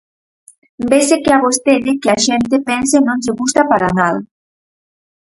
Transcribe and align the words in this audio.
Vese 0.91 1.15
que 1.23 1.31
a 1.33 1.41
vostede 1.45 1.91
que 2.01 2.09
a 2.15 2.21
xente 2.25 2.55
pense 2.69 2.97
non 3.01 3.17
lle 3.23 3.33
gusta 3.39 3.61
para 3.71 3.89
nada. 3.99 4.19